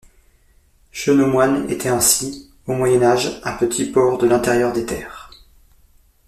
Chenaumoine 0.91 1.69
était 1.69 1.89
ainsi, 1.89 2.49
au 2.65 2.73
Moyen 2.73 3.03
Âge, 3.03 3.39
un 3.43 3.53
petit 3.55 3.85
port 3.85 4.17
de 4.17 4.25
l'intérieur 4.25 4.73
des 4.73 4.87
terres. 4.87 5.29